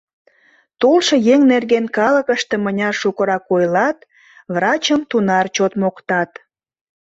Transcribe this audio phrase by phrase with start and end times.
[0.81, 3.97] Толшо еҥ нерген калыкыште мыняр шукырак ойлат,
[4.53, 6.31] врачым тунар чот моктат.